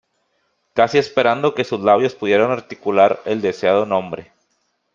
Casi 0.73 0.97
esperando 0.97 1.53
que 1.53 1.63
sus 1.63 1.79
labios 1.81 2.15
pudieran 2.15 2.49
articular 2.49 3.19
el 3.23 3.39
deseado 3.39 3.85
nombre. 3.85 4.31